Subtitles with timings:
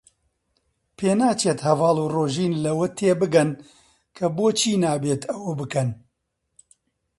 [0.97, 3.49] پێناچێت هەڤاڵ و ڕۆژین لەوە تێبگەن
[4.17, 5.89] کە بۆچی نابێت ئەوە بکەن.